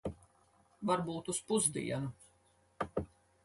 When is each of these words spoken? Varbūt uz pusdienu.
Varbūt 0.91 1.29
uz 1.35 1.43
pusdienu. 1.51 3.09